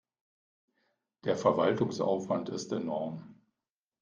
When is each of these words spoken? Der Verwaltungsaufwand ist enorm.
Der 1.25 1.35
Verwaltungsaufwand 1.37 2.49
ist 2.49 2.71
enorm. 2.71 3.37